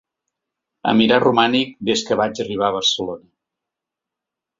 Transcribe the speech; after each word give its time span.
A 0.91 0.93
mirar 1.01 1.19
romànic, 1.23 1.75
des 1.89 2.03
que 2.07 2.17
vaig 2.21 2.41
arribar 2.45 2.71
a 2.71 2.75
Barcelona. 2.77 3.29